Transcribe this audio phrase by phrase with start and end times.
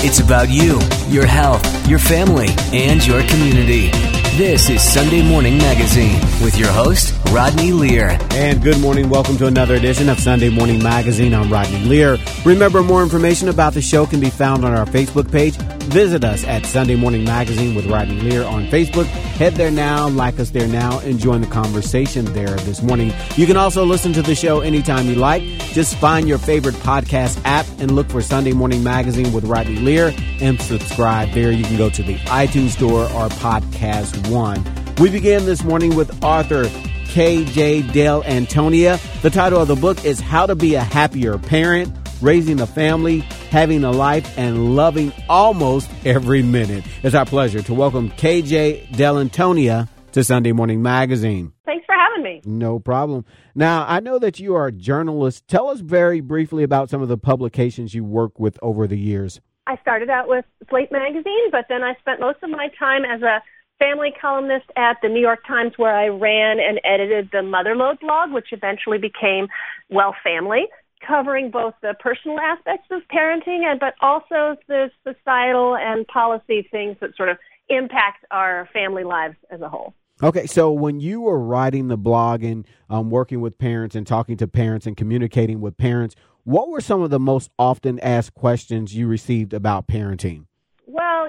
[0.00, 0.78] It's about you,
[1.08, 4.17] your health, your family, and your community.
[4.38, 6.14] This is Sunday Morning Magazine
[6.44, 8.16] with your host, Rodney Lear.
[8.30, 9.10] And good morning.
[9.10, 11.34] Welcome to another edition of Sunday Morning Magazine.
[11.34, 12.18] I'm Rodney Lear.
[12.44, 15.56] Remember, more information about the show can be found on our Facebook page.
[15.88, 19.06] Visit us at Sunday Morning Magazine with Rodney Lear on Facebook.
[19.06, 23.12] Head there now, like us there now, and join the conversation there this morning.
[23.34, 25.42] You can also listen to the show anytime you like.
[25.72, 30.14] Just find your favorite podcast app and look for Sunday Morning Magazine with Rodney Lear
[30.40, 31.50] and subscribe there.
[31.50, 34.62] You can go to the iTunes Store or Podcast One.
[35.00, 39.00] We begin this morning with author KJ Dell'Antonia.
[39.22, 43.20] The title of the book is How to Be a Happier Parent, Raising a Family,
[43.50, 46.84] Having a Life, and Loving Almost Every Minute.
[47.02, 51.52] It's our pleasure to welcome KJ Dell'Antonia to Sunday Morning Magazine.
[51.64, 52.42] Thanks for having me.
[52.44, 53.24] No problem.
[53.54, 55.48] Now, I know that you are a journalist.
[55.48, 59.40] Tell us very briefly about some of the publications you work with over the years.
[59.66, 63.22] I started out with Slate Magazine, but then I spent most of my time as
[63.22, 63.42] a
[63.78, 68.32] family columnist at the New York Times where I ran and edited the Motherlode blog,
[68.32, 69.48] which eventually became
[69.88, 70.66] Well Family,
[71.06, 76.96] covering both the personal aspects of parenting and but also the societal and policy things
[77.00, 79.94] that sort of impact our family lives as a whole.
[80.20, 84.36] Okay, so when you were writing the blog and um, working with parents and talking
[84.38, 88.96] to parents and communicating with parents, what were some of the most often asked questions
[88.96, 90.46] you received about parenting?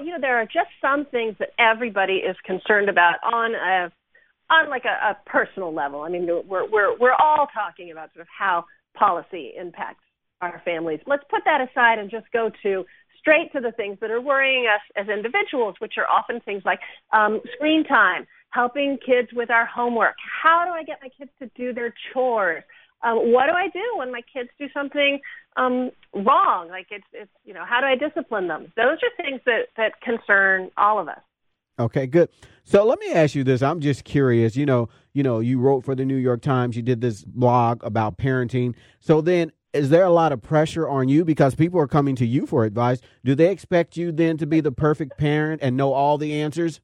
[0.02, 3.92] You know, there are just some things that everybody is concerned about on a
[4.52, 6.02] on like a, a personal level.
[6.02, 10.04] I mean, we're we're we're all talking about sort of how policy impacts
[10.42, 11.00] our families.
[11.06, 12.86] Let's put that aside and just go to
[13.20, 16.80] straight to the things that are worrying us as individuals, which are often things like
[17.12, 20.16] um, screen time, helping kids with our homework.
[20.44, 22.64] How do I get my kids to do their chores?
[23.04, 25.20] Um, what do I do when my kids do something
[25.56, 26.70] um, wrong?
[26.70, 28.72] Like it's, it's, you know, how do I discipline them?
[28.76, 31.20] Those are things that, that concern all of us.
[31.80, 32.30] Okay, good.
[32.66, 33.62] So let me ask you this.
[33.62, 34.58] I'm just curious.
[34.58, 36.76] You know, you know, you wrote for the New York Times.
[36.76, 38.76] You did this blog about parenting.
[39.00, 42.26] So then, is there a lot of pressure on you because people are coming to
[42.26, 43.00] you for advice?
[43.24, 46.82] Do they expect you then to be the perfect parent and know all the answers?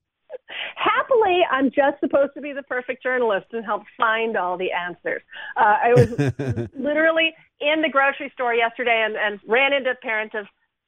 [1.36, 5.22] Happily, I'm just supposed to be the perfect journalist and help find all the answers.
[5.58, 6.10] Uh, I was
[6.78, 10.46] literally in the grocery store yesterday and, and ran into parents of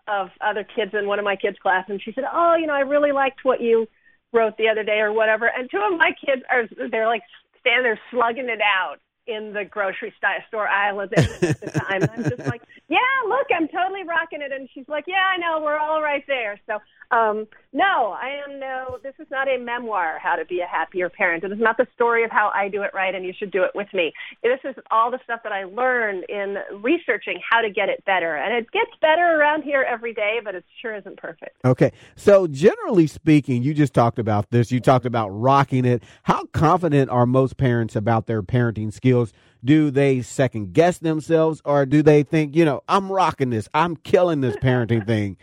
[0.10, 2.74] of other kids in one of my kids' class, and she said, "Oh, you know,
[2.74, 3.88] I really liked what you
[4.32, 7.24] wrote the other day, or whatever." And two of my kids are they're like
[7.60, 10.14] standing there slugging it out in the grocery
[10.48, 12.04] store aisle at the time.
[12.14, 15.62] I'm just like, "Yeah, look, I'm totally rocking it." And she's like, "Yeah, I know,
[15.62, 16.80] we're all right there." So,
[17.12, 18.98] um, no, I am no.
[19.04, 21.44] This is not a memoir, How to Be a Happier Parent.
[21.44, 23.64] It is not the story of how I do it right, and you should do
[23.64, 24.14] it with me.
[24.44, 28.36] This is all the stuff that I learned in researching how to get it better,
[28.36, 31.58] and it gets better around here every day, but it sure isn't perfect.
[31.66, 34.72] Okay, so generally speaking, you just talked about this.
[34.72, 36.04] You talked about rocking it.
[36.24, 39.17] How confident are most parents about their parenting skills?
[39.64, 43.96] Do they second guess themselves, or do they think, you know, I'm rocking this, I'm
[43.96, 45.38] killing this parenting thing?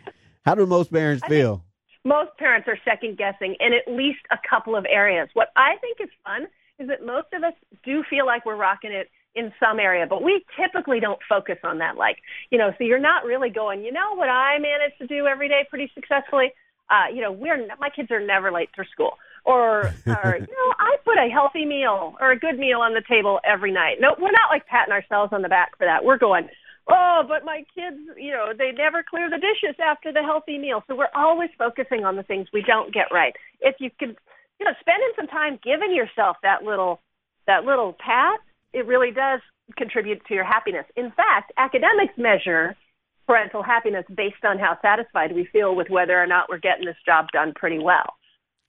[0.45, 1.65] How do most parents feel?
[2.05, 5.29] Most parents are second guessing in at least a couple of areas.
[5.35, 6.47] What I think is fun
[6.79, 10.23] is that most of us do feel like we're rocking it in some area, but
[10.23, 11.97] we typically don't focus on that.
[11.97, 12.19] Like,
[12.51, 15.49] you know, so you're not really going, you know, what I manage to do every
[15.49, 16.53] day pretty successfully.
[16.91, 19.13] Uh, you know, we're my kids are never late for school,
[19.45, 23.03] or, or you know, I put a healthy meal or a good meal on the
[23.09, 23.97] table every night.
[24.01, 26.05] No, we're not like patting ourselves on the back for that.
[26.05, 26.49] We're going,
[26.89, 30.83] oh, but my kids, you know, they never clear the dishes after the healthy meal.
[30.87, 33.35] So we're always focusing on the things we don't get right.
[33.61, 34.17] If you could,
[34.61, 37.01] you know, spending some time giving yourself that little,
[37.47, 38.41] that little pat,
[38.73, 39.41] it really does
[39.77, 40.87] contribute to your happiness.
[40.97, 42.77] In fact, academics measure
[43.27, 46.97] parental happiness based on how satisfied we feel with whether or not we're getting this
[47.07, 48.15] job done pretty well.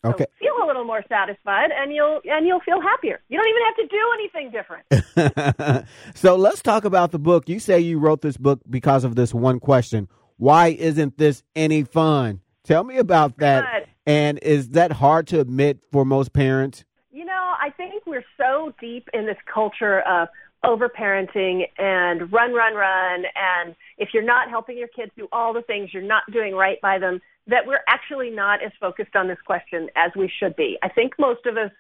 [0.06, 0.26] Okay.
[0.40, 3.22] So feel a little more satisfied and you'll and you'll feel happier.
[3.30, 5.88] You don't even have to do anything different.
[6.16, 7.50] so let's talk about the book.
[7.50, 10.08] You say you wrote this book because of this one question.
[10.38, 12.42] Why isn't this any fun?
[12.64, 13.88] Tell me about that.
[14.06, 16.84] And is that hard to admit for most parents?
[17.12, 20.28] You know, I think we're so deep in this culture of
[20.66, 23.24] overparenting and run, run, run.
[23.36, 26.82] And if you're not helping your kids do all the things, you're not doing right
[26.82, 30.78] by them that we're actually not as focused on this question as we should be.
[30.82, 31.72] I think most of us,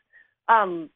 [0.48, 0.90] um,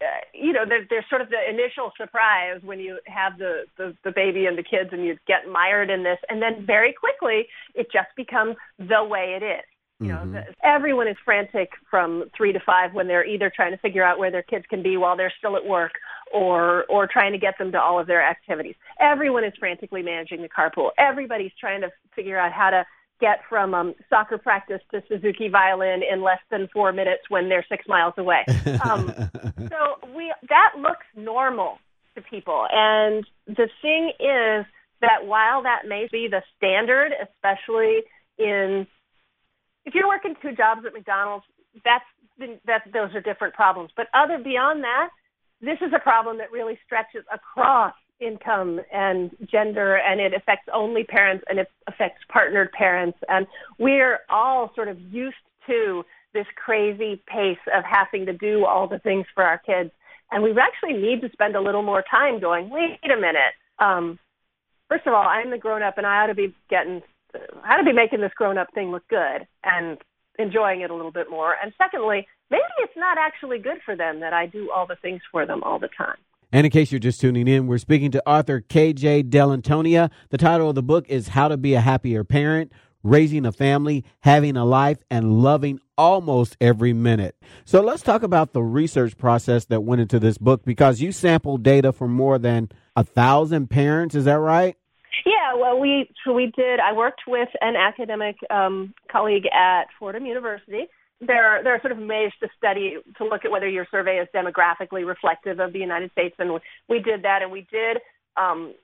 [0.00, 3.94] uh, you know, there, there's sort of the initial surprise when you have the, the,
[4.02, 6.18] the baby and the kids and you get mired in this.
[6.28, 9.64] And then very quickly, it just becomes the way it is.
[10.00, 10.50] You know, mm-hmm.
[10.64, 14.30] everyone is frantic from three to five when they're either trying to figure out where
[14.30, 15.92] their kids can be while they're still at work
[16.32, 18.74] or or trying to get them to all of their activities.
[19.00, 20.90] Everyone is frantically managing the carpool.
[20.98, 22.84] Everybody's trying to figure out how to
[23.20, 27.64] get from um, soccer practice to Suzuki violin in less than four minutes when they're
[27.68, 28.44] six miles away.
[28.84, 29.14] Um,
[29.70, 31.78] so we that looks normal
[32.16, 34.66] to people, and the thing is
[35.00, 38.02] that while that may be the standard, especially
[38.38, 38.86] in
[39.84, 41.44] if you're working two jobs at McDonald's,
[41.84, 42.04] that's
[42.66, 43.90] that those are different problems.
[43.96, 45.10] But other beyond that,
[45.60, 51.04] this is a problem that really stretches across income and gender and it affects only
[51.04, 53.18] parents and it affects partnered parents.
[53.28, 53.46] And
[53.78, 55.36] we're all sort of used
[55.66, 59.90] to this crazy pace of having to do all the things for our kids.
[60.30, 63.54] And we actually need to spend a little more time going wait a minute.
[63.78, 64.18] Um
[64.88, 67.02] first of all i'm the grown up and i ought to be getting
[67.64, 69.98] Ought to be making this grown up thing look good and
[70.38, 74.18] enjoying it a little bit more and secondly maybe it's not actually good for them
[74.18, 76.16] that i do all the things for them all the time
[76.54, 80.08] and in case you're just tuning in, we're speaking to author KJ Dell'Antonia.
[80.30, 82.70] The title of the book is How to Be a Happier Parent,
[83.02, 87.34] Raising a Family, Having a Life, and Loving Almost Every Minute.
[87.64, 91.64] So let's talk about the research process that went into this book because you sampled
[91.64, 94.14] data from more than a thousand parents.
[94.14, 94.76] Is that right?
[95.24, 96.80] Yeah, well, we so we did.
[96.80, 100.88] I worked with an academic um, colleague at Fordham University
[101.20, 104.28] there there are sort of ways to study to look at whether your survey is
[104.34, 107.98] demographically reflective of the United States, and we did that, and we did
[108.36, 108.74] um,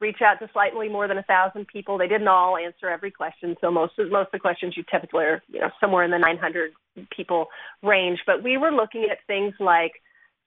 [0.00, 1.98] reach out to slightly more than a thousand people.
[1.98, 5.24] They didn't all answer every question, so most of, most of the questions you typically
[5.24, 6.72] are you know somewhere in the 900
[7.14, 7.46] people
[7.82, 8.20] range.
[8.26, 9.92] But we were looking at things like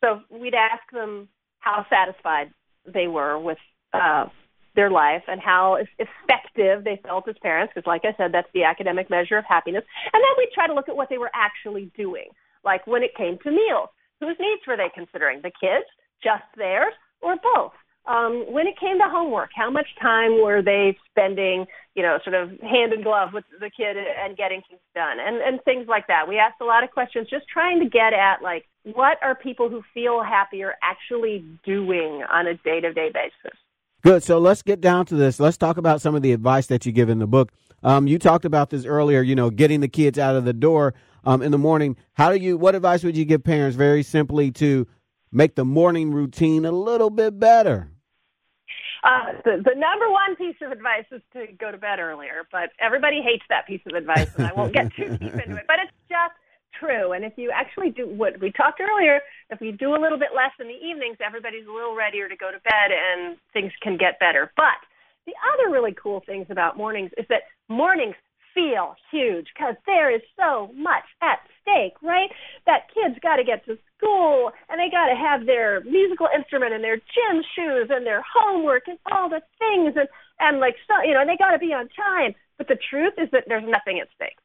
[0.04, 1.28] so we'd ask them
[1.60, 2.52] how satisfied
[2.86, 3.58] they were with
[3.94, 4.26] uh,
[4.76, 8.64] their life and how effective they felt as parents, because like I said, that's the
[8.64, 9.84] academic measure of happiness.
[10.14, 12.28] And then we try to look at what they were actually doing,
[12.64, 13.90] like when it came to meals.
[14.20, 15.42] Whose needs were they considering?
[15.42, 15.86] The kids,
[16.24, 17.74] just theirs, or both?
[18.08, 22.36] Um, when it came to homework, how much time were they spending, you know, sort
[22.36, 26.06] of hand in glove with the kid and getting things done and, and things like
[26.08, 26.28] that.
[26.28, 29.70] We asked a lot of questions just trying to get at like, what are people
[29.70, 33.58] who feel happier actually doing on a day to day basis?
[34.06, 34.22] Good.
[34.22, 35.40] So let's get down to this.
[35.40, 37.52] Let's talk about some of the advice that you give in the book.
[37.82, 39.24] Um, you talked about this earlier.
[39.24, 40.94] You know, getting the kids out of the door
[41.24, 41.98] um, in the morning.
[42.14, 42.56] How do you?
[42.56, 43.76] What advice would you give parents?
[43.76, 44.86] Very simply to
[45.32, 47.90] make the morning routine a little bit better.
[49.04, 52.70] Uh, the, the number one piece of advice is to go to bed earlier, but
[52.80, 55.66] everybody hates that piece of advice, and I won't get too deep into it.
[55.66, 55.92] But it's
[56.86, 57.14] true.
[57.14, 60.30] And if you actually do what we talked earlier, if you do a little bit
[60.36, 63.98] less in the evenings, everybody's a little readier to go to bed and things can
[63.98, 64.52] get better.
[64.56, 64.78] But
[65.26, 68.16] the other really cool things about mornings is that mornings
[68.54, 72.30] feel huge because there is so much at stake, right?
[72.66, 76.74] That kids got to get to school and they got to have their musical instrument
[76.74, 80.08] and their gym shoes and their homework and all the things and
[80.40, 82.34] and like so you know they got to be on time.
[82.58, 84.40] But the truth is that there's nothing at stake.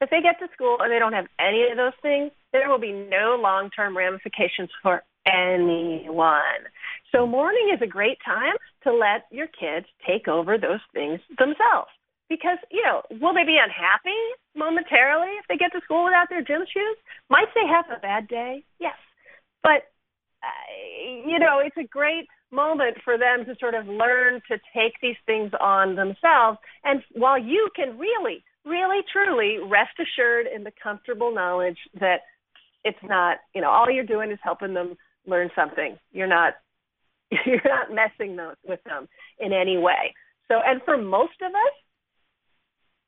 [0.00, 2.78] If they get to school and they don't have any of those things, there will
[2.78, 6.68] be no long-term ramifications for anyone.
[7.12, 8.54] So morning is a great time
[8.84, 11.90] to let your kids take over those things themselves.
[12.28, 14.18] Because, you know, will they be unhappy
[14.56, 16.96] momentarily if they get to school without their gym shoes?
[17.30, 18.64] Might they have a bad day?
[18.80, 18.96] Yes.
[19.62, 19.86] But,
[20.42, 24.94] uh, you know, it's a great moment for them to sort of learn to take
[25.00, 26.58] these things on themselves.
[26.84, 32.20] And while you can really really truly rest assured in the comfortable knowledge that
[32.84, 34.96] it's not, you know, all you're doing is helping them
[35.26, 35.96] learn something.
[36.12, 36.54] You're not
[37.46, 39.08] you're not messing with them
[39.40, 40.14] in any way.
[40.48, 41.74] So, and for most of us,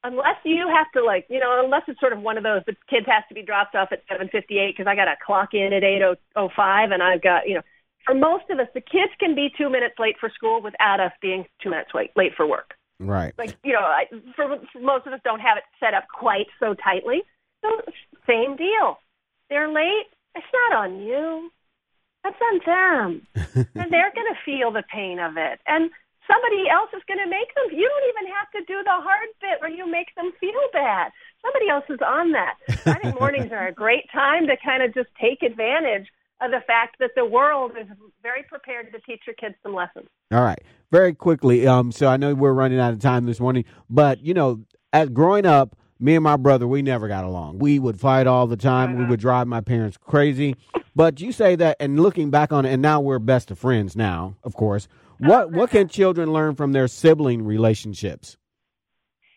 [0.03, 2.75] unless you have to like, you know, unless it's sort of one of those, the
[2.91, 5.83] kids has to be dropped off at 7:58 because I got to clock in at
[5.83, 7.63] 8:05, and I've got, you know,
[8.05, 11.13] for most of us, the kids can be two minutes late for school without us
[11.21, 12.75] being two minutes late late for work.
[13.01, 13.33] Right.
[13.39, 16.47] Like, you know, I, for, for most of us don't have it set up quite
[16.59, 17.23] so tightly.
[17.63, 17.69] So
[18.27, 18.99] same deal.
[19.51, 20.07] They're late.
[20.35, 21.51] It's not on you.
[22.25, 23.27] That's on them.
[23.75, 25.61] and they're going to feel the pain of it.
[25.67, 25.91] And
[26.27, 27.73] somebody else is going to make them.
[27.73, 31.11] You don't even have to do the hard bit where you make them feel bad.
[31.43, 32.55] Somebody else is on that.
[32.87, 36.09] I think mornings are a great time to kind of just take advantage
[36.41, 37.87] of the fact that the world is
[38.23, 40.07] very prepared to teach your kids some lessons.
[40.33, 41.67] All right, very quickly.
[41.67, 45.09] Um, so I know we're running out of time this morning, but you know, as
[45.11, 47.59] growing up, me and my brother, we never got along.
[47.59, 48.99] We would fight all the time.
[48.99, 50.57] We would drive my parents crazy.
[50.95, 53.97] But you say that, and looking back on it, and now we're best of friends.
[53.97, 58.37] Now, of course, what what can children learn from their sibling relationships?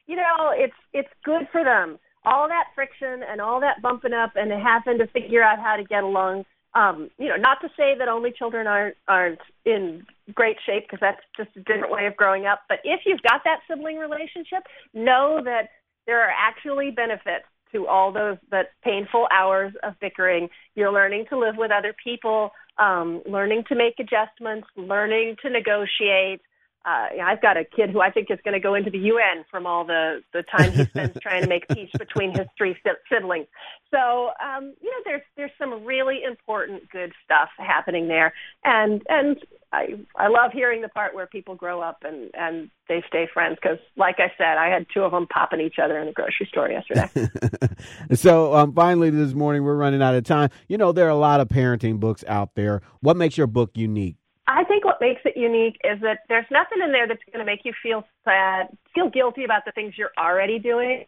[0.07, 1.99] You know, it's it's good for them.
[2.23, 5.83] All that friction and all that bumping up and having to figure out how to
[5.83, 10.57] get along um, you know, not to say that only children aren't aren't in great
[10.65, 12.61] shape because that's just a different way of growing up.
[12.69, 14.63] But if you've got that sibling relationship,
[14.93, 15.69] know that
[16.07, 20.49] there are actually benefits to all those that painful hours of bickering.
[20.75, 26.41] You're learning to live with other people, um, learning to make adjustments, learning to negotiate.
[26.83, 29.45] Uh, I've got a kid who I think is going to go into the UN
[29.51, 32.75] from all the the time he spends trying to make peace between his three
[33.09, 33.47] siblings.
[33.91, 38.33] So, um, you know, there's there's some really important good stuff happening there,
[38.63, 39.37] and and
[39.71, 43.57] I I love hearing the part where people grow up and and they stay friends
[43.61, 46.47] because, like I said, I had two of them popping each other in the grocery
[46.49, 47.29] store yesterday.
[48.15, 50.49] so, um, finally, this morning we're running out of time.
[50.67, 52.81] You know, there are a lot of parenting books out there.
[53.01, 54.15] What makes your book unique?
[54.57, 57.49] I think what makes it unique is that there's nothing in there that's going to
[57.49, 61.05] make you feel sad, feel guilty about the things you're already doing.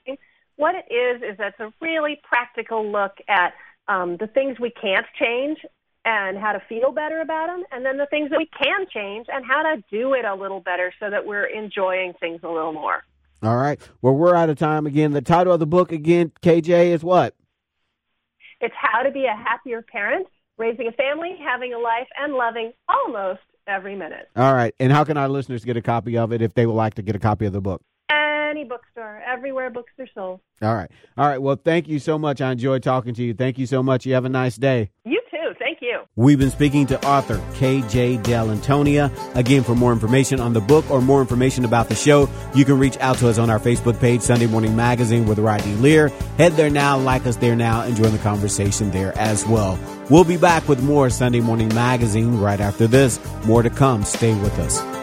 [0.56, 3.54] What it is is that it's a really practical look at
[3.88, 5.58] um, the things we can't change
[6.06, 9.28] and how to feel better about them, and then the things that we can change
[9.32, 12.74] and how to do it a little better so that we're enjoying things a little
[12.74, 13.04] more.
[13.42, 13.80] All right.
[14.02, 15.12] Well, we're out of time again.
[15.12, 17.36] The title of the book again, KJ, is what?
[18.62, 22.74] It's How to Be a Happier Parent, Raising a Family, Having a Life, and Loving
[22.88, 24.30] Almost Every Minute.
[24.36, 24.74] All right.
[24.80, 27.02] And how can our listeners get a copy of it if they would like to
[27.02, 27.82] get a copy of the book?
[28.12, 30.40] Any bookstore, everywhere books are sold.
[30.62, 30.92] All right.
[31.18, 31.42] All right.
[31.42, 32.40] Well, thank you so much.
[32.40, 33.34] I enjoyed talking to you.
[33.34, 34.06] Thank you so much.
[34.06, 34.92] You have a nice day.
[35.06, 35.54] You too.
[35.58, 36.02] Thank you.
[36.16, 39.12] We've been speaking to author KJ Dell'Antonia.
[39.36, 42.78] Again, for more information on the book or more information about the show, you can
[42.78, 46.10] reach out to us on our Facebook page, Sunday Morning Magazine with Rodney Lear.
[46.38, 49.80] Head there now, like us there now, and join the conversation there as well.
[50.14, 53.20] We'll be back with more Sunday Morning Magazine right after this.
[53.46, 54.04] More to come.
[54.04, 55.03] Stay with us.